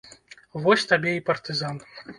Вось 0.63 0.87
табе 0.93 1.15
і 1.19 1.25
партызан. 1.31 1.75